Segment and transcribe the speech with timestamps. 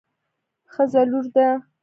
[0.73, 1.47] ښځه لور ده